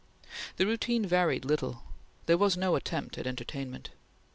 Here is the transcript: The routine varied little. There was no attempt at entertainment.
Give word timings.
The 0.57 0.65
routine 0.65 1.05
varied 1.05 1.45
little. 1.45 1.83
There 2.25 2.39
was 2.39 2.57
no 2.57 2.75
attempt 2.75 3.19
at 3.19 3.27
entertainment. 3.27 3.91